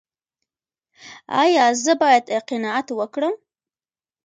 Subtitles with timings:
[1.41, 3.33] ایا زه باید قناعت وکړم؟